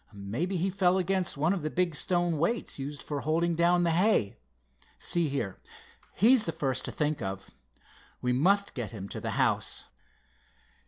[0.11, 3.91] "Mebbe he fell against one of the big stone weights used for holding down the
[3.91, 4.35] hay.
[4.97, 5.59] See here,
[6.15, 7.51] he's the first to think of.
[8.19, 9.89] We must get him to the house."